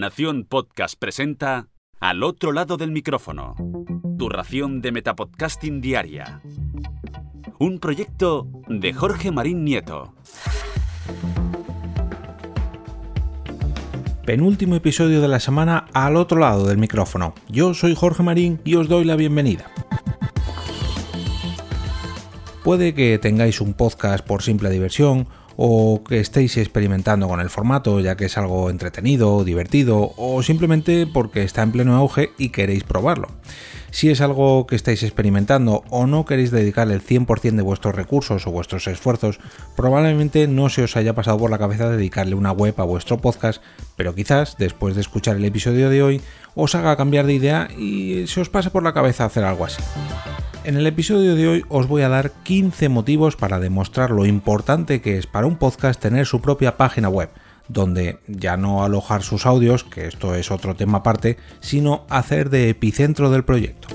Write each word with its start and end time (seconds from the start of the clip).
Nación 0.00 0.46
Podcast 0.48 0.94
presenta 0.98 1.68
Al 2.00 2.22
otro 2.22 2.52
lado 2.52 2.78
del 2.78 2.90
micrófono. 2.90 3.54
Tu 4.18 4.30
ración 4.30 4.80
de 4.80 4.92
Metapodcasting 4.92 5.82
Diaria. 5.82 6.40
Un 7.58 7.80
proyecto 7.80 8.48
de 8.66 8.94
Jorge 8.94 9.30
Marín 9.30 9.62
Nieto. 9.62 10.14
Penúltimo 14.24 14.74
episodio 14.74 15.20
de 15.20 15.28
la 15.28 15.38
semana 15.38 15.84
al 15.92 16.16
otro 16.16 16.38
lado 16.38 16.66
del 16.66 16.78
micrófono. 16.78 17.34
Yo 17.50 17.74
soy 17.74 17.94
Jorge 17.94 18.22
Marín 18.22 18.58
y 18.64 18.76
os 18.76 18.88
doy 18.88 19.04
la 19.04 19.16
bienvenida. 19.16 19.70
Puede 22.64 22.94
que 22.94 23.18
tengáis 23.18 23.60
un 23.60 23.74
podcast 23.74 24.26
por 24.26 24.40
simple 24.40 24.70
diversión 24.70 25.28
o 25.62 26.02
que 26.02 26.20
estéis 26.20 26.56
experimentando 26.56 27.28
con 27.28 27.38
el 27.38 27.50
formato 27.50 28.00
ya 28.00 28.16
que 28.16 28.24
es 28.24 28.38
algo 28.38 28.70
entretenido, 28.70 29.44
divertido 29.44 30.14
o 30.16 30.42
simplemente 30.42 31.06
porque 31.06 31.42
está 31.42 31.62
en 31.62 31.72
pleno 31.72 31.96
auge 31.96 32.30
y 32.38 32.48
queréis 32.48 32.82
probarlo. 32.82 33.28
Si 33.90 34.08
es 34.08 34.22
algo 34.22 34.66
que 34.66 34.74
estáis 34.74 35.02
experimentando 35.02 35.84
o 35.90 36.06
no 36.06 36.24
queréis 36.24 36.50
dedicar 36.50 36.90
el 36.90 37.04
100% 37.04 37.56
de 37.56 37.62
vuestros 37.62 37.94
recursos 37.94 38.46
o 38.46 38.50
vuestros 38.50 38.86
esfuerzos, 38.86 39.38
probablemente 39.76 40.48
no 40.48 40.70
se 40.70 40.82
os 40.82 40.96
haya 40.96 41.14
pasado 41.14 41.36
por 41.36 41.50
la 41.50 41.58
cabeza 41.58 41.90
dedicarle 41.90 42.36
una 42.36 42.52
web 42.52 42.74
a 42.78 42.84
vuestro 42.84 43.18
podcast, 43.18 43.62
pero 43.96 44.14
quizás 44.14 44.56
después 44.58 44.94
de 44.94 45.02
escuchar 45.02 45.36
el 45.36 45.44
episodio 45.44 45.90
de 45.90 46.02
hoy 46.02 46.22
os 46.54 46.74
haga 46.74 46.96
cambiar 46.96 47.26
de 47.26 47.34
idea 47.34 47.68
y 47.76 48.26
se 48.28 48.40
os 48.40 48.48
pase 48.48 48.70
por 48.70 48.82
la 48.82 48.94
cabeza 48.94 49.26
hacer 49.26 49.44
algo 49.44 49.66
así. 49.66 49.82
En 50.62 50.76
el 50.76 50.86
episodio 50.86 51.36
de 51.36 51.48
hoy 51.48 51.64
os 51.70 51.88
voy 51.88 52.02
a 52.02 52.10
dar 52.10 52.32
15 52.42 52.90
motivos 52.90 53.34
para 53.34 53.58
demostrar 53.58 54.10
lo 54.10 54.26
importante 54.26 55.00
que 55.00 55.16
es 55.16 55.26
para 55.26 55.46
un 55.46 55.56
podcast 55.56 55.98
tener 55.98 56.26
su 56.26 56.42
propia 56.42 56.76
página 56.76 57.08
web, 57.08 57.30
donde 57.68 58.18
ya 58.26 58.58
no 58.58 58.84
alojar 58.84 59.22
sus 59.22 59.46
audios, 59.46 59.84
que 59.84 60.06
esto 60.06 60.34
es 60.34 60.50
otro 60.50 60.76
tema 60.76 60.98
aparte, 60.98 61.38
sino 61.60 62.04
hacer 62.10 62.50
de 62.50 62.68
epicentro 62.68 63.30
del 63.30 63.42
proyecto. 63.42 63.88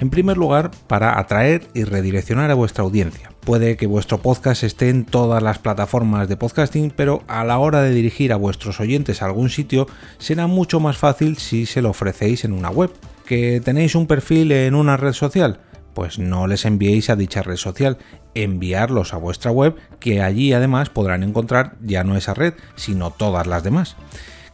En 0.00 0.10
primer 0.10 0.36
lugar, 0.36 0.72
para 0.88 1.16
atraer 1.16 1.68
y 1.74 1.84
redireccionar 1.84 2.50
a 2.50 2.54
vuestra 2.54 2.82
audiencia. 2.82 3.30
Puede 3.42 3.76
que 3.76 3.86
vuestro 3.86 4.18
podcast 4.18 4.64
esté 4.64 4.88
en 4.88 5.04
todas 5.04 5.44
las 5.44 5.60
plataformas 5.60 6.28
de 6.28 6.36
podcasting, 6.36 6.90
pero 6.90 7.22
a 7.28 7.44
la 7.44 7.58
hora 7.58 7.82
de 7.82 7.94
dirigir 7.94 8.32
a 8.32 8.36
vuestros 8.36 8.80
oyentes 8.80 9.22
a 9.22 9.26
algún 9.26 9.48
sitio 9.48 9.86
será 10.18 10.48
mucho 10.48 10.80
más 10.80 10.96
fácil 10.96 11.38
si 11.38 11.66
se 11.66 11.82
lo 11.82 11.90
ofrecéis 11.90 12.44
en 12.44 12.52
una 12.52 12.70
web. 12.70 12.90
¿Que 13.26 13.60
tenéis 13.64 13.94
un 13.94 14.08
perfil 14.08 14.50
en 14.50 14.74
una 14.74 14.96
red 14.96 15.12
social? 15.12 15.60
Pues 15.94 16.18
no 16.18 16.46
les 16.46 16.64
enviéis 16.64 17.08
a 17.08 17.16
dicha 17.16 17.42
red 17.42 17.56
social, 17.56 17.98
enviarlos 18.34 19.14
a 19.14 19.16
vuestra 19.16 19.50
web, 19.50 19.76
que 20.00 20.20
allí 20.20 20.52
además 20.52 20.90
podrán 20.90 21.22
encontrar 21.22 21.76
ya 21.80 22.04
no 22.04 22.16
esa 22.16 22.34
red, 22.34 22.54
sino 22.76 23.10
todas 23.10 23.46
las 23.46 23.62
demás. 23.62 23.96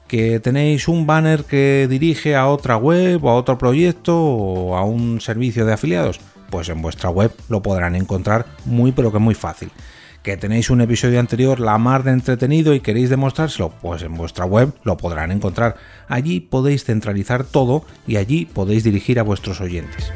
Que 0.07 0.41
tenéis 0.41 0.89
un 0.89 1.07
banner 1.07 1.45
que 1.45 1.87
dirige 1.89 2.37
a 2.37 2.49
otra 2.49 2.77
web 2.77 3.25
o 3.25 3.31
a 3.31 3.35
otro 3.35 3.59
proyecto 3.59 4.17
o 4.21 4.77
a 4.77 4.85
un 4.85 5.21
servicio 5.21 5.65
de 5.65 5.73
afiliados, 5.73 6.21
pues 6.51 6.69
en 6.69 6.83
vuestra 6.83 7.11
web 7.11 7.33
lo 7.49 7.63
podrán 7.63 7.95
encontrar 7.95 8.47
muy 8.65 8.93
pero 8.93 9.13
que 9.13 9.19
muy 9.19 9.35
fácil. 9.35 9.71
Que 10.23 10.37
tenéis 10.37 10.69
un 10.69 10.83
episodio 10.83 11.19
anterior 11.19 11.61
la 11.61 11.79
mar 11.79 12.03
de 12.03 12.11
entretenido 12.11 12.75
y 12.75 12.81
queréis 12.81 13.09
demostrárselo, 13.09 13.71
pues 13.81 14.03
en 14.03 14.15
vuestra 14.15 14.45
web 14.45 14.75
lo 14.83 14.99
podrán 14.99 15.31
encontrar. 15.31 15.77
Allí 16.09 16.41
podéis 16.41 16.85
centralizar 16.85 17.45
todo 17.45 17.85
y 18.07 18.17
allí 18.17 18.45
podéis 18.45 18.85
dirigir 18.85 19.19
a 19.19 19.23
vuestros 19.23 19.63
oyentes. 19.63 20.13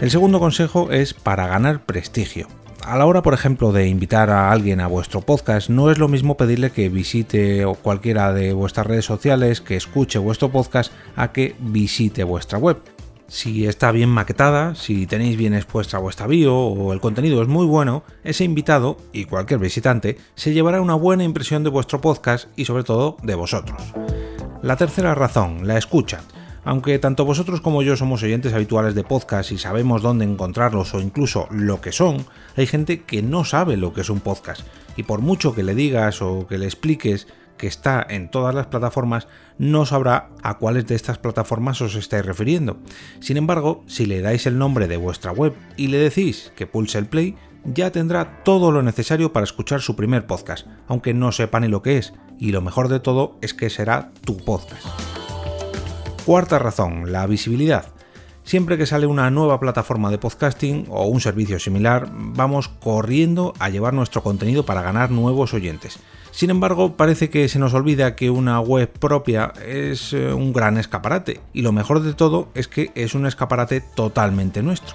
El 0.00 0.10
segundo 0.10 0.40
consejo 0.40 0.90
es 0.90 1.12
para 1.12 1.46
ganar 1.46 1.84
prestigio. 1.84 2.48
A 2.82 2.96
la 2.96 3.04
hora, 3.04 3.20
por 3.20 3.34
ejemplo, 3.34 3.70
de 3.70 3.86
invitar 3.86 4.30
a 4.30 4.50
alguien 4.50 4.80
a 4.80 4.86
vuestro 4.86 5.20
podcast, 5.20 5.68
no 5.68 5.90
es 5.90 5.98
lo 5.98 6.08
mismo 6.08 6.38
pedirle 6.38 6.70
que 6.70 6.88
visite 6.88 7.66
cualquiera 7.82 8.32
de 8.32 8.54
vuestras 8.54 8.86
redes 8.86 9.04
sociales, 9.04 9.60
que 9.60 9.76
escuche 9.76 10.18
vuestro 10.18 10.50
podcast, 10.50 10.90
a 11.16 11.32
que 11.32 11.54
visite 11.58 12.24
vuestra 12.24 12.56
web. 12.56 12.78
Si 13.28 13.66
está 13.66 13.92
bien 13.92 14.08
maquetada, 14.08 14.74
si 14.74 15.06
tenéis 15.06 15.36
bien 15.36 15.52
expuesta 15.52 15.98
vuestra 15.98 16.26
bio 16.26 16.56
o 16.56 16.94
el 16.94 17.00
contenido 17.00 17.42
es 17.42 17.48
muy 17.48 17.66
bueno, 17.66 18.02
ese 18.24 18.44
invitado 18.44 18.96
y 19.12 19.26
cualquier 19.26 19.60
visitante 19.60 20.16
se 20.34 20.54
llevará 20.54 20.80
una 20.80 20.94
buena 20.94 21.24
impresión 21.24 21.62
de 21.62 21.68
vuestro 21.68 22.00
podcast 22.00 22.48
y 22.56 22.64
sobre 22.64 22.84
todo 22.84 23.18
de 23.22 23.34
vosotros. 23.34 23.82
La 24.62 24.76
tercera 24.76 25.14
razón, 25.14 25.66
la 25.66 25.76
escucha. 25.76 26.22
Aunque 26.70 27.00
tanto 27.00 27.24
vosotros 27.24 27.60
como 27.60 27.82
yo 27.82 27.96
somos 27.96 28.22
oyentes 28.22 28.52
habituales 28.52 28.94
de 28.94 29.02
podcast 29.02 29.50
y 29.50 29.58
sabemos 29.58 30.02
dónde 30.02 30.24
encontrarlos 30.24 30.94
o 30.94 31.00
incluso 31.00 31.48
lo 31.50 31.80
que 31.80 31.90
son, 31.90 32.24
hay 32.56 32.68
gente 32.68 33.02
que 33.02 33.22
no 33.22 33.44
sabe 33.44 33.76
lo 33.76 33.92
que 33.92 34.02
es 34.02 34.08
un 34.08 34.20
podcast. 34.20 34.64
Y 34.96 35.02
por 35.02 35.20
mucho 35.20 35.52
que 35.52 35.64
le 35.64 35.74
digas 35.74 36.22
o 36.22 36.46
que 36.46 36.58
le 36.58 36.66
expliques 36.66 37.26
que 37.58 37.66
está 37.66 38.06
en 38.08 38.30
todas 38.30 38.54
las 38.54 38.68
plataformas, 38.68 39.26
no 39.58 39.84
sabrá 39.84 40.28
a 40.44 40.58
cuáles 40.58 40.86
de 40.86 40.94
estas 40.94 41.18
plataformas 41.18 41.80
os 41.80 41.96
estáis 41.96 42.24
refiriendo. 42.24 42.78
Sin 43.18 43.36
embargo, 43.36 43.82
si 43.88 44.06
le 44.06 44.20
dais 44.20 44.46
el 44.46 44.56
nombre 44.56 44.86
de 44.86 44.96
vuestra 44.96 45.32
web 45.32 45.54
y 45.76 45.88
le 45.88 45.98
decís 45.98 46.52
que 46.54 46.68
pulse 46.68 46.98
el 46.98 47.06
play, 47.06 47.34
ya 47.64 47.90
tendrá 47.90 48.44
todo 48.44 48.70
lo 48.70 48.82
necesario 48.82 49.32
para 49.32 49.42
escuchar 49.42 49.80
su 49.80 49.96
primer 49.96 50.28
podcast, 50.28 50.68
aunque 50.86 51.14
no 51.14 51.32
sepa 51.32 51.58
ni 51.58 51.66
lo 51.66 51.82
que 51.82 51.98
es, 51.98 52.12
y 52.38 52.52
lo 52.52 52.62
mejor 52.62 52.86
de 52.86 53.00
todo 53.00 53.38
es 53.42 53.54
que 53.54 53.70
será 53.70 54.12
tu 54.24 54.36
podcast. 54.36 54.86
Cuarta 56.30 56.60
razón, 56.60 57.10
la 57.10 57.26
visibilidad. 57.26 57.86
Siempre 58.44 58.78
que 58.78 58.86
sale 58.86 59.08
una 59.08 59.32
nueva 59.32 59.58
plataforma 59.58 60.12
de 60.12 60.18
podcasting 60.18 60.86
o 60.88 61.06
un 61.06 61.20
servicio 61.20 61.58
similar, 61.58 62.08
vamos 62.12 62.68
corriendo 62.68 63.52
a 63.58 63.68
llevar 63.68 63.94
nuestro 63.94 64.22
contenido 64.22 64.64
para 64.64 64.80
ganar 64.80 65.10
nuevos 65.10 65.54
oyentes. 65.54 65.98
Sin 66.30 66.50
embargo, 66.50 66.96
parece 66.96 67.30
que 67.30 67.48
se 67.48 67.58
nos 67.58 67.74
olvida 67.74 68.14
que 68.14 68.30
una 68.30 68.60
web 68.60 68.92
propia 68.92 69.52
es 69.66 70.12
eh, 70.12 70.32
un 70.32 70.52
gran 70.52 70.78
escaparate, 70.78 71.40
y 71.52 71.62
lo 71.62 71.72
mejor 71.72 72.00
de 72.00 72.14
todo 72.14 72.46
es 72.54 72.68
que 72.68 72.92
es 72.94 73.16
un 73.16 73.26
escaparate 73.26 73.80
totalmente 73.80 74.62
nuestro. 74.62 74.94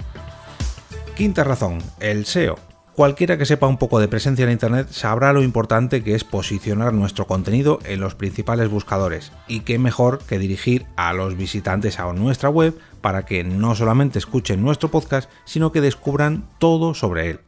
Quinta 1.18 1.44
razón, 1.44 1.80
el 2.00 2.26
SEO. 2.26 2.75
Cualquiera 2.96 3.38
que 3.38 3.46
sepa 3.46 3.68
un 3.68 3.78
poco 3.78 4.00
de 4.00 4.08
presencia 4.08 4.46
en 4.46 4.54
Internet 4.54 4.88
sabrá 4.90 5.34
lo 5.34 5.44
importante 5.44 6.02
que 6.02 6.16
es 6.16 6.24
posicionar 6.24 6.94
nuestro 6.94 7.28
contenido 7.28 7.80
en 7.84 8.00
los 8.00 8.16
principales 8.16 8.70
buscadores 8.70 9.34
y 9.50 9.60
qué 9.62 9.78
mejor 9.78 10.20
que 10.20 10.40
dirigir 10.40 10.86
a 10.96 11.12
los 11.12 11.36
visitantes 11.36 12.00
a 12.00 12.14
nuestra 12.14 12.48
web 12.48 12.74
para 13.02 13.26
que 13.26 13.44
no 13.44 13.76
solamente 13.76 14.18
escuchen 14.18 14.62
nuestro 14.62 14.92
podcast, 14.92 15.30
sino 15.44 15.74
que 15.74 15.82
descubran 15.82 16.48
todo 16.58 16.94
sobre 16.94 17.32
él. 17.32 17.40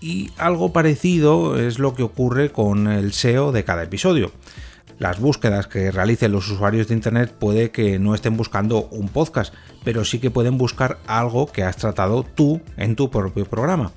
Y 0.00 0.30
algo 0.38 0.72
parecido 0.72 1.60
es 1.60 1.78
lo 1.78 1.94
que 1.94 2.04
ocurre 2.04 2.50
con 2.50 2.86
el 2.86 3.12
SEO 3.12 3.52
de 3.52 3.64
cada 3.64 3.82
episodio. 3.82 4.32
Las 4.98 5.20
búsquedas 5.20 5.66
que 5.66 5.90
realicen 5.90 6.32
los 6.32 6.50
usuarios 6.50 6.88
de 6.88 6.94
Internet 6.94 7.34
puede 7.38 7.72
que 7.72 7.98
no 7.98 8.14
estén 8.14 8.38
buscando 8.38 8.88
un 8.90 9.10
podcast, 9.10 9.52
pero 9.84 10.06
sí 10.06 10.18
que 10.18 10.30
pueden 10.30 10.56
buscar 10.56 10.98
algo 11.06 11.52
que 11.52 11.62
has 11.62 11.76
tratado 11.76 12.22
tú 12.22 12.62
en 12.78 12.96
tu 12.96 13.10
propio 13.10 13.44
programa. 13.44 13.92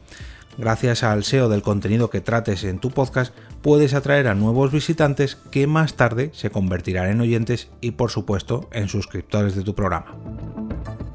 Gracias 0.58 1.04
al 1.04 1.26
SEO 1.26 1.50
del 1.50 1.62
contenido 1.62 2.10
que 2.10 2.22
trates 2.22 2.64
en 2.64 2.80
tu 2.80 2.90
podcast, 2.90 3.36
puedes 3.62 3.94
atraer 3.94 4.28
a 4.28 4.36
nuevos 4.36 4.72
visitantes 4.72 5.36
que 5.52 5.68
más 5.68 5.96
tarde 5.96 6.32
se 6.34 6.50
convertirán 6.50 7.10
en 7.10 7.20
oyentes 7.20 7.70
y 7.82 7.92
por 7.92 8.10
supuesto 8.10 8.70
en 8.72 8.88
suscriptores 8.88 9.56
de 9.56 9.64
tu 9.64 9.76
programa. 9.76 10.16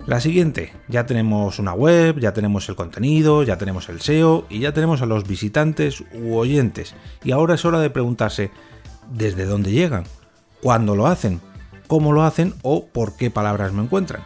La 0.06 0.20
siguiente, 0.20 0.72
ya 0.88 1.06
tenemos 1.06 1.58
una 1.58 1.72
web, 1.72 2.18
ya 2.18 2.32
tenemos 2.34 2.68
el 2.68 2.74
contenido, 2.74 3.42
ya 3.42 3.56
tenemos 3.56 3.88
el 3.88 4.00
SEO 4.00 4.44
y 4.50 4.58
ya 4.58 4.74
tenemos 4.74 5.00
a 5.00 5.06
los 5.06 5.26
visitantes 5.26 6.02
u 6.12 6.36
oyentes. 6.36 6.94
Y 7.22 7.30
ahora 7.30 7.54
es 7.54 7.64
hora 7.64 7.80
de 7.80 7.90
preguntarse, 7.90 8.50
¿desde 9.10 9.46
dónde 9.46 9.70
llegan? 9.70 10.04
¿Cuándo 10.60 10.96
lo 10.96 11.06
hacen? 11.06 11.40
¿Cómo 11.86 12.12
lo 12.12 12.24
hacen? 12.24 12.54
¿O 12.62 12.86
por 12.86 13.16
qué 13.16 13.30
palabras 13.30 13.72
me 13.72 13.82
encuentran? 13.82 14.22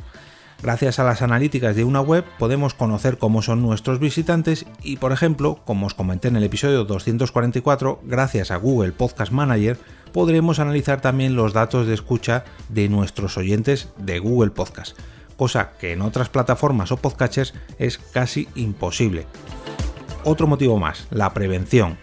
Gracias 0.65 0.99
a 0.99 1.05
las 1.05 1.21
analíticas 1.21 1.77
de 1.77 1.85
una 1.85 2.01
web 2.01 2.25
podemos 2.39 2.73
conocer 2.73 3.19
cómo 3.19 3.43
son 3.43 3.61
nuestros 3.61 4.01
visitantes 4.01 4.65
y, 4.83 4.97
por 4.97 5.13
ejemplo, 5.13 5.61
como 5.67 5.85
os 5.85 5.93
comenté 5.93 6.29
en 6.29 6.37
el 6.37 6.43
episodio 6.43 6.85
244, 6.85 8.01
gracias 8.03 8.51
a 8.51 8.57
Google 8.57 8.93
Podcast 8.93 9.31
Manager 9.31 9.77
podremos 10.15 10.61
analizar 10.61 11.03
también 11.03 11.37
los 11.37 11.53
datos 11.53 11.87
de 11.87 11.93
escucha 11.93 12.45
de 12.71 12.89
nuestros 12.89 13.37
oyentes 13.37 13.91
de 13.99 14.19
Google 14.21 14.53
Podcast, 14.53 14.99
cosa 15.37 15.73
que 15.79 15.93
en 15.93 16.01
otras 16.01 16.31
plataformas 16.31 16.93
o 16.93 16.97
podcatchers 16.97 17.53
es 17.79 17.99
casi 17.99 18.49
imposible. 18.55 19.27
Otro 20.25 20.47
motivo 20.47 20.79
más, 20.79 21.09
la 21.11 21.35
prevención. 21.35 21.99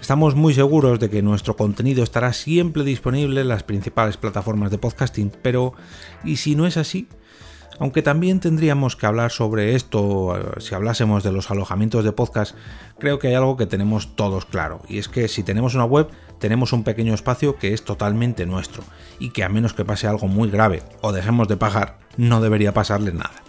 Estamos 0.00 0.36
muy 0.36 0.54
seguros 0.54 1.00
de 1.00 1.10
que 1.10 1.22
nuestro 1.22 1.56
contenido 1.56 2.04
estará 2.04 2.32
siempre 2.32 2.84
disponible 2.84 3.40
en 3.40 3.48
las 3.48 3.64
principales 3.64 4.16
plataformas 4.16 4.70
de 4.70 4.78
podcasting, 4.78 5.32
pero 5.42 5.72
¿y 6.22 6.36
si 6.36 6.54
no 6.54 6.68
es 6.68 6.76
así? 6.76 7.08
Aunque 7.78 8.02
también 8.02 8.40
tendríamos 8.40 8.96
que 8.96 9.06
hablar 9.06 9.30
sobre 9.30 9.74
esto 9.74 10.36
eh, 10.36 10.60
si 10.60 10.74
hablásemos 10.74 11.22
de 11.22 11.32
los 11.32 11.50
alojamientos 11.50 12.04
de 12.04 12.12
podcast, 12.12 12.56
creo 12.98 13.18
que 13.18 13.28
hay 13.28 13.34
algo 13.34 13.56
que 13.56 13.66
tenemos 13.66 14.16
todos 14.16 14.46
claro, 14.46 14.82
y 14.88 14.98
es 14.98 15.08
que 15.08 15.28
si 15.28 15.42
tenemos 15.42 15.74
una 15.74 15.84
web, 15.84 16.08
tenemos 16.38 16.72
un 16.72 16.84
pequeño 16.84 17.14
espacio 17.14 17.56
que 17.56 17.74
es 17.74 17.84
totalmente 17.84 18.46
nuestro, 18.46 18.82
y 19.18 19.30
que 19.30 19.44
a 19.44 19.48
menos 19.48 19.74
que 19.74 19.84
pase 19.84 20.06
algo 20.06 20.26
muy 20.26 20.50
grave 20.50 20.82
o 21.02 21.12
dejemos 21.12 21.48
de 21.48 21.56
pagar, 21.56 21.98
no 22.16 22.40
debería 22.40 22.72
pasarle 22.72 23.12
nada. 23.12 23.42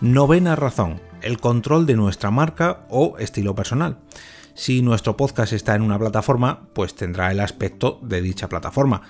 Novena 0.00 0.56
razón, 0.56 1.00
el 1.20 1.38
control 1.38 1.84
de 1.84 1.96
nuestra 1.96 2.30
marca 2.30 2.86
o 2.88 3.18
estilo 3.18 3.54
personal. 3.54 3.98
Si 4.54 4.82
nuestro 4.82 5.16
podcast 5.16 5.52
está 5.52 5.74
en 5.74 5.82
una 5.82 5.98
plataforma, 5.98 6.68
pues 6.72 6.94
tendrá 6.94 7.30
el 7.30 7.40
aspecto 7.40 7.98
de 8.02 8.20
dicha 8.20 8.48
plataforma 8.48 9.02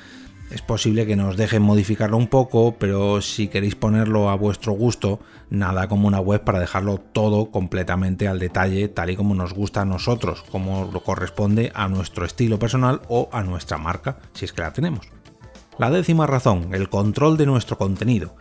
Es 0.50 0.62
posible 0.62 1.06
que 1.06 1.14
nos 1.14 1.36
dejen 1.36 1.62
modificarlo 1.62 2.16
un 2.16 2.26
poco, 2.26 2.74
pero 2.76 3.22
si 3.22 3.46
queréis 3.46 3.76
ponerlo 3.76 4.30
a 4.30 4.34
vuestro 4.34 4.72
gusto, 4.72 5.20
nada 5.48 5.86
como 5.86 6.08
una 6.08 6.18
web 6.18 6.42
para 6.42 6.58
dejarlo 6.58 6.98
todo 6.98 7.52
completamente 7.52 8.26
al 8.26 8.40
detalle, 8.40 8.88
tal 8.88 9.10
y 9.10 9.16
como 9.16 9.36
nos 9.36 9.54
gusta 9.54 9.82
a 9.82 9.84
nosotros, 9.84 10.42
como 10.50 10.90
lo 10.92 11.04
corresponde 11.04 11.70
a 11.72 11.86
nuestro 11.88 12.24
estilo 12.24 12.58
personal 12.58 13.00
o 13.08 13.28
a 13.32 13.44
nuestra 13.44 13.78
marca, 13.78 14.18
si 14.32 14.44
es 14.44 14.52
que 14.52 14.62
la 14.62 14.72
tenemos. 14.72 15.06
La 15.78 15.88
décima 15.88 16.26
razón, 16.26 16.74
el 16.74 16.88
control 16.88 17.36
de 17.36 17.46
nuestro 17.46 17.78
contenido. 17.78 18.34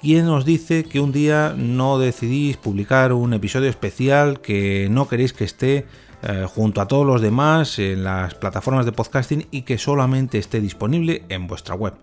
¿Quién 0.00 0.28
os 0.28 0.44
dice 0.44 0.84
que 0.84 1.00
un 1.00 1.10
día 1.10 1.54
no 1.56 1.98
decidís 1.98 2.56
publicar 2.56 3.12
un 3.12 3.34
episodio 3.34 3.68
especial 3.68 4.40
que 4.40 4.86
no 4.92 5.08
queréis 5.08 5.32
que 5.32 5.42
esté 5.42 5.86
eh, 6.22 6.46
junto 6.48 6.80
a 6.80 6.88
todos 6.88 7.06
los 7.06 7.20
demás 7.20 7.78
en 7.78 8.02
las 8.02 8.34
plataformas 8.34 8.84
de 8.84 8.92
podcasting 8.92 9.46
y 9.50 9.62
que 9.62 9.78
solamente 9.78 10.38
esté 10.38 10.60
disponible 10.60 11.24
en 11.28 11.46
vuestra 11.46 11.74
web. 11.74 11.94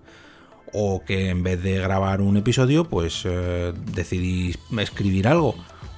O 0.74 1.04
que 1.06 1.30
en 1.30 1.44
vez 1.44 1.62
de 1.62 1.80
grabar 1.80 2.22
un 2.22 2.38
episodio, 2.38 2.86
pues 2.86 3.24
eh, 3.26 3.74
decidís 3.94 4.58
escribir 4.80 5.28
algo 5.28 5.56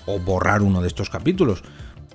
o 0.07 0.19
borrar 0.19 0.63
uno 0.63 0.81
de 0.81 0.87
estos 0.87 1.09
capítulos. 1.09 1.63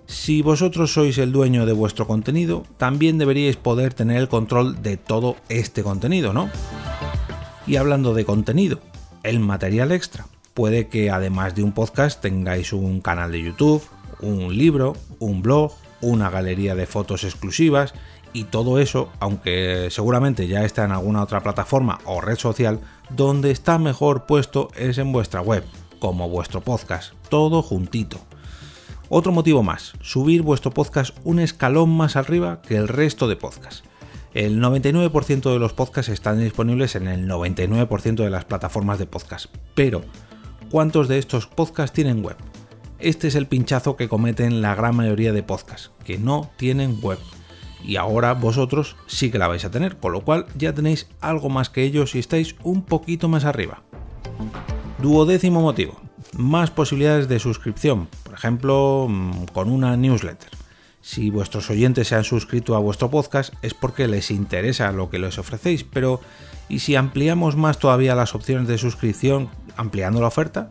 Si 0.06 0.42
vosotros 0.42 0.92
sois 0.92 1.18
el 1.18 1.32
dueño 1.32 1.66
de 1.66 1.72
vuestro 1.72 2.06
contenido, 2.06 2.64
también 2.76 3.18
deberíais 3.18 3.56
poder 3.56 3.94
tener 3.94 4.18
el 4.18 4.28
control 4.28 4.82
de 4.82 4.96
todo 4.96 5.36
este 5.48 5.82
contenido, 5.82 6.32
¿no? 6.32 6.50
Y 7.66 7.76
hablando 7.76 8.12
de 8.12 8.24
contenido, 8.24 8.80
el 9.22 9.38
material 9.38 9.92
extra. 9.92 10.26
Puede 10.52 10.88
que 10.88 11.10
además 11.10 11.54
de 11.54 11.62
un 11.62 11.72
podcast 11.72 12.20
tengáis 12.20 12.72
un 12.72 13.00
canal 13.00 13.32
de 13.32 13.42
YouTube, 13.42 13.82
un 14.20 14.56
libro, 14.56 14.96
un 15.18 15.42
blog, 15.42 15.72
una 16.02 16.28
galería 16.28 16.74
de 16.74 16.86
fotos 16.86 17.24
exclusivas 17.24 17.94
y 18.34 18.44
todo 18.44 18.78
eso, 18.78 19.10
aunque 19.20 19.88
seguramente 19.90 20.48
ya 20.48 20.64
está 20.64 20.84
en 20.84 20.92
alguna 20.92 21.22
otra 21.22 21.42
plataforma 21.42 21.98
o 22.04 22.20
red 22.20 22.36
social, 22.36 22.80
donde 23.10 23.50
está 23.50 23.78
mejor 23.78 24.26
puesto 24.26 24.68
es 24.76 24.98
en 24.98 25.12
vuestra 25.12 25.40
web, 25.40 25.64
como 25.98 26.28
vuestro 26.28 26.60
podcast, 26.60 27.14
todo 27.28 27.62
juntito. 27.62 28.18
Otro 29.08 29.32
motivo 29.32 29.62
más, 29.62 29.92
subir 30.00 30.42
vuestro 30.42 30.70
podcast 30.70 31.16
un 31.24 31.38
escalón 31.38 31.90
más 31.90 32.16
arriba 32.16 32.62
que 32.62 32.76
el 32.76 32.88
resto 32.88 33.28
de 33.28 33.36
podcasts. 33.36 33.82
El 34.32 34.62
99% 34.62 35.52
de 35.52 35.58
los 35.58 35.74
podcasts 35.74 36.10
están 36.10 36.40
disponibles 36.40 36.96
en 36.96 37.06
el 37.06 37.28
99% 37.28 38.24
de 38.24 38.30
las 38.30 38.46
plataformas 38.46 38.98
de 38.98 39.04
podcast, 39.04 39.54
pero 39.74 40.00
¿cuántos 40.70 41.08
de 41.08 41.18
estos 41.18 41.46
podcasts 41.46 41.94
tienen 41.94 42.24
web? 42.24 42.36
Este 43.02 43.26
es 43.26 43.34
el 43.34 43.48
pinchazo 43.48 43.96
que 43.96 44.08
cometen 44.08 44.62
la 44.62 44.76
gran 44.76 44.94
mayoría 44.94 45.32
de 45.32 45.42
podcasts, 45.42 45.90
que 46.04 46.18
no 46.18 46.52
tienen 46.56 47.00
web. 47.02 47.18
Y 47.82 47.96
ahora 47.96 48.32
vosotros 48.32 48.94
sí 49.08 49.32
que 49.32 49.38
la 49.38 49.48
vais 49.48 49.64
a 49.64 49.72
tener, 49.72 49.96
con 49.96 50.12
lo 50.12 50.20
cual 50.20 50.46
ya 50.56 50.72
tenéis 50.72 51.08
algo 51.20 51.48
más 51.48 51.68
que 51.68 51.82
ellos 51.82 52.14
y 52.14 52.20
estáis 52.20 52.54
un 52.62 52.84
poquito 52.84 53.28
más 53.28 53.44
arriba. 53.44 53.82
Duodécimo 55.00 55.60
motivo, 55.60 56.00
más 56.36 56.70
posibilidades 56.70 57.26
de 57.26 57.40
suscripción, 57.40 58.06
por 58.22 58.34
ejemplo, 58.34 59.08
mm, 59.10 59.46
con 59.46 59.68
una 59.68 59.96
newsletter. 59.96 60.50
Si 61.00 61.30
vuestros 61.30 61.70
oyentes 61.70 62.06
se 62.06 62.14
han 62.14 62.22
suscrito 62.22 62.76
a 62.76 62.78
vuestro 62.78 63.10
podcast 63.10 63.52
es 63.62 63.74
porque 63.74 64.06
les 64.06 64.30
interesa 64.30 64.92
lo 64.92 65.10
que 65.10 65.18
les 65.18 65.38
ofrecéis, 65.38 65.82
pero 65.82 66.20
¿y 66.68 66.78
si 66.78 66.94
ampliamos 66.94 67.56
más 67.56 67.80
todavía 67.80 68.14
las 68.14 68.36
opciones 68.36 68.68
de 68.68 68.78
suscripción 68.78 69.48
ampliando 69.76 70.20
la 70.20 70.28
oferta? 70.28 70.70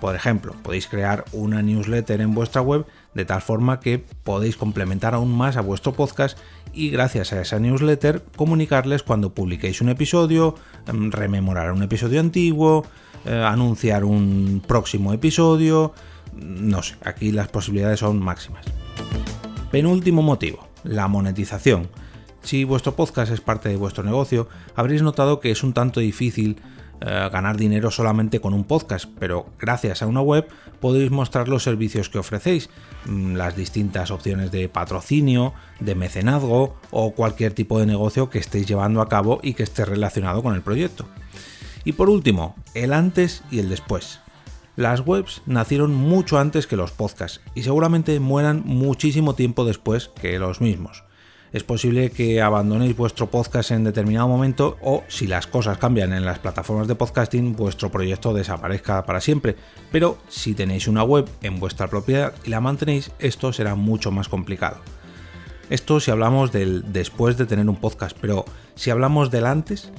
Por 0.00 0.14
ejemplo, 0.14 0.54
podéis 0.62 0.86
crear 0.86 1.24
una 1.32 1.62
newsletter 1.62 2.20
en 2.20 2.34
vuestra 2.34 2.60
web 2.60 2.86
de 3.14 3.24
tal 3.24 3.40
forma 3.40 3.80
que 3.80 4.04
podéis 4.24 4.56
complementar 4.56 5.14
aún 5.14 5.34
más 5.34 5.56
a 5.56 5.62
vuestro 5.62 5.94
podcast 5.94 6.38
y 6.72 6.90
gracias 6.90 7.32
a 7.32 7.40
esa 7.40 7.58
newsletter 7.58 8.22
comunicarles 8.36 9.02
cuando 9.02 9.32
publiquéis 9.32 9.80
un 9.80 9.88
episodio, 9.88 10.54
em, 10.86 11.10
rememorar 11.10 11.72
un 11.72 11.82
episodio 11.82 12.20
antiguo, 12.20 12.84
eh, 13.24 13.42
anunciar 13.42 14.04
un 14.04 14.62
próximo 14.66 15.14
episodio, 15.14 15.94
no 16.34 16.82
sé, 16.82 16.96
aquí 17.02 17.32
las 17.32 17.48
posibilidades 17.48 18.00
son 18.00 18.20
máximas. 18.20 18.66
Penúltimo 19.70 20.22
motivo, 20.22 20.68
la 20.84 21.08
monetización. 21.08 21.88
Si 22.42 22.64
vuestro 22.64 22.94
podcast 22.94 23.32
es 23.32 23.40
parte 23.40 23.68
de 23.68 23.76
vuestro 23.76 24.04
negocio, 24.04 24.48
habréis 24.74 25.02
notado 25.02 25.40
que 25.40 25.50
es 25.50 25.64
un 25.64 25.72
tanto 25.72 26.00
difícil 26.00 26.58
eh, 27.00 27.28
ganar 27.30 27.56
dinero 27.56 27.90
solamente 27.90 28.40
con 28.40 28.54
un 28.54 28.64
podcast, 28.64 29.06
pero 29.18 29.46
gracias 29.58 30.02
a 30.02 30.06
una 30.06 30.22
web 30.22 30.48
podéis 30.80 31.10
mostrar 31.10 31.48
los 31.48 31.62
servicios 31.62 32.08
que 32.08 32.18
ofrecéis, 32.18 32.70
mm, 33.04 33.34
las 33.34 33.54
distintas 33.54 34.10
opciones 34.10 34.50
de 34.50 34.68
patrocinio, 34.68 35.52
de 35.80 35.94
mecenazgo 35.94 36.76
o 36.90 37.12
cualquier 37.12 37.52
tipo 37.52 37.78
de 37.78 37.86
negocio 37.86 38.30
que 38.30 38.38
estéis 38.38 38.66
llevando 38.66 39.00
a 39.02 39.08
cabo 39.08 39.40
y 39.42 39.54
que 39.54 39.62
esté 39.62 39.84
relacionado 39.84 40.42
con 40.42 40.54
el 40.54 40.62
proyecto. 40.62 41.06
Y 41.84 41.92
por 41.92 42.08
último, 42.08 42.56
el 42.74 42.92
antes 42.92 43.42
y 43.50 43.58
el 43.58 43.68
después. 43.68 44.20
Las 44.74 45.00
webs 45.06 45.42
nacieron 45.46 45.94
mucho 45.94 46.38
antes 46.38 46.66
que 46.66 46.76
los 46.76 46.92
podcasts 46.92 47.40
y 47.54 47.62
seguramente 47.62 48.20
mueran 48.20 48.62
muchísimo 48.64 49.34
tiempo 49.34 49.64
después 49.64 50.10
que 50.20 50.38
los 50.38 50.60
mismos 50.60 51.04
es 51.52 51.64
posible 51.64 52.10
que 52.10 52.42
abandonéis 52.42 52.96
vuestro 52.96 53.30
podcast 53.30 53.70
en 53.70 53.84
determinado 53.84 54.28
momento 54.28 54.76
o 54.82 55.04
si 55.08 55.26
las 55.26 55.46
cosas 55.46 55.78
cambian 55.78 56.12
en 56.12 56.24
las 56.24 56.38
plataformas 56.38 56.88
de 56.88 56.94
podcasting, 56.94 57.54
vuestro 57.54 57.90
proyecto 57.90 58.34
desaparezca 58.34 59.04
para 59.06 59.20
siempre. 59.20 59.56
Pero 59.92 60.18
si 60.28 60.54
tenéis 60.54 60.88
una 60.88 61.02
web 61.02 61.28
en 61.42 61.58
vuestra 61.60 61.88
propiedad 61.88 62.34
y 62.44 62.50
la 62.50 62.60
mantenéis, 62.60 63.12
esto 63.18 63.52
será 63.52 63.74
mucho 63.74 64.10
más 64.10 64.28
complicado. 64.28 64.78
Esto 65.70 65.98
si 65.98 66.10
hablamos 66.10 66.52
del 66.52 66.92
después 66.92 67.36
de 67.36 67.46
tener 67.46 67.68
un 67.68 67.76
podcast, 67.76 68.16
pero 68.20 68.44
si 68.74 68.90
hablamos 68.90 69.30
del 69.30 69.46
antes, 69.46 69.90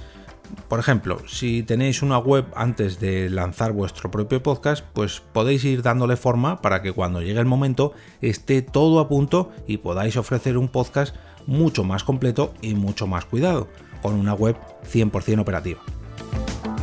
por 0.68 0.80
ejemplo, 0.80 1.22
si 1.28 1.64
tenéis 1.64 2.02
una 2.02 2.18
web 2.18 2.46
antes 2.56 3.00
de 3.00 3.30
lanzar 3.30 3.74
vuestro 3.74 4.10
propio 4.12 4.42
podcast, 4.42 4.86
pues 4.94 5.22
podéis 5.34 5.64
ir 5.66 5.82
dándole 5.82 6.16
forma 6.16 6.62
para 6.62 6.82
que 6.82 6.94
cuando 6.94 7.22
llegue 7.22 7.40
el 7.40 7.46
momento 7.46 7.94
esté 8.22 8.62
todo 8.62 9.00
a 9.00 9.08
punto 9.08 9.52
y 9.68 9.78
podáis 9.78 10.18
ofrecer 10.18 10.58
un 10.58 10.70
podcast 10.70 11.16
mucho 11.48 11.84
más 11.84 12.04
completo 12.04 12.54
y 12.62 12.76
mucho 12.76 13.08
más 13.08 13.26
cuidado, 13.26 13.68
con 14.02 14.14
una 14.14 14.36
web 14.36 14.56
100% 14.92 15.40
operativa. 15.40 15.80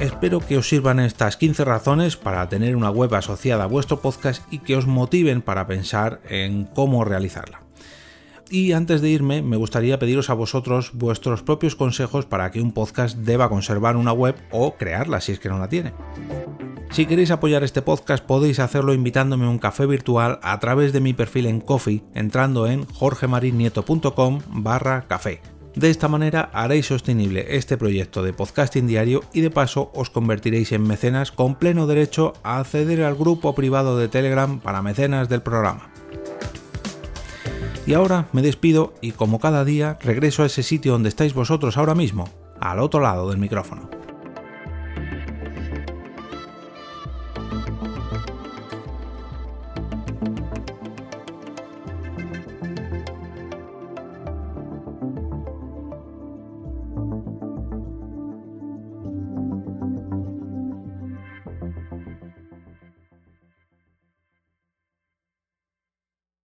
Espero 0.00 0.40
que 0.40 0.58
os 0.58 0.68
sirvan 0.68 0.98
estas 0.98 1.36
15 1.36 1.64
razones 1.64 2.16
para 2.16 2.48
tener 2.48 2.74
una 2.74 2.90
web 2.90 3.14
asociada 3.14 3.64
a 3.64 3.68
vuestro 3.68 4.00
podcast 4.00 4.42
y 4.52 4.58
que 4.58 4.76
os 4.76 4.86
motiven 4.86 5.40
para 5.40 5.68
pensar 5.68 6.20
en 6.28 6.64
cómo 6.64 7.04
realizarla. 7.04 7.62
Y 8.50 8.72
antes 8.72 9.00
de 9.00 9.08
irme, 9.08 9.40
me 9.40 9.56
gustaría 9.56 9.98
pediros 9.98 10.30
a 10.30 10.34
vosotros 10.34 10.90
vuestros 10.94 11.42
propios 11.42 11.76
consejos 11.76 12.26
para 12.26 12.50
que 12.50 12.60
un 12.60 12.72
podcast 12.72 13.16
deba 13.18 13.48
conservar 13.48 13.96
una 13.96 14.12
web 14.12 14.36
o 14.50 14.74
crearla 14.74 15.20
si 15.20 15.32
es 15.32 15.38
que 15.38 15.48
no 15.48 15.58
la 15.58 15.68
tiene. 15.68 15.92
Si 16.94 17.06
queréis 17.06 17.32
apoyar 17.32 17.64
este 17.64 17.82
podcast 17.82 18.24
podéis 18.24 18.60
hacerlo 18.60 18.94
invitándome 18.94 19.46
a 19.46 19.48
un 19.48 19.58
café 19.58 19.84
virtual 19.84 20.38
a 20.44 20.60
través 20.60 20.92
de 20.92 21.00
mi 21.00 21.12
perfil 21.12 21.46
en 21.46 21.60
Coffee 21.60 22.04
entrando 22.14 22.68
en 22.68 22.86
jorgemarinieto.com 22.86 24.38
barra 24.46 25.04
café. 25.08 25.42
De 25.74 25.90
esta 25.90 26.06
manera 26.06 26.50
haréis 26.52 26.86
sostenible 26.86 27.56
este 27.56 27.76
proyecto 27.76 28.22
de 28.22 28.32
podcasting 28.32 28.86
diario 28.86 29.22
y 29.32 29.40
de 29.40 29.50
paso 29.50 29.90
os 29.92 30.08
convertiréis 30.08 30.70
en 30.70 30.84
mecenas 30.84 31.32
con 31.32 31.56
pleno 31.56 31.88
derecho 31.88 32.34
a 32.44 32.60
acceder 32.60 33.02
al 33.02 33.16
grupo 33.16 33.56
privado 33.56 33.98
de 33.98 34.06
Telegram 34.06 34.60
para 34.60 34.80
mecenas 34.80 35.28
del 35.28 35.42
programa. 35.42 35.90
Y 37.88 37.94
ahora 37.94 38.28
me 38.30 38.40
despido 38.40 38.94
y 39.00 39.10
como 39.10 39.40
cada 39.40 39.64
día 39.64 39.98
regreso 40.00 40.44
a 40.44 40.46
ese 40.46 40.62
sitio 40.62 40.92
donde 40.92 41.08
estáis 41.08 41.34
vosotros 41.34 41.76
ahora 41.76 41.96
mismo, 41.96 42.28
al 42.60 42.78
otro 42.78 43.00
lado 43.00 43.30
del 43.30 43.38
micrófono. 43.38 43.93